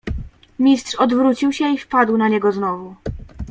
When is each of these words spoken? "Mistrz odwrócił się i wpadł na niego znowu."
"Mistrz 0.59 0.95
odwrócił 0.95 1.53
się 1.53 1.73
i 1.73 1.77
wpadł 1.77 2.17
na 2.17 2.27
niego 2.27 2.51
znowu." 2.51 2.95